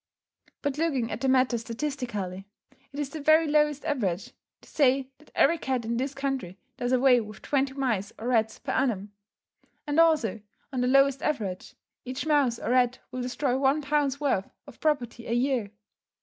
[0.63, 2.47] But looking at the matter statistically:
[2.91, 4.31] it is the very lowest average
[4.61, 8.57] to say that every cat in this country does away with twenty mice or rats
[8.57, 9.11] per annum;
[9.85, 10.41] and, also,
[10.73, 15.27] on the lowest average, each mouse or rat will destroy one pound's worth of property
[15.27, 15.69] a year.